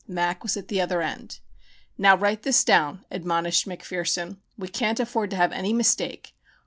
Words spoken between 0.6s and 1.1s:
the other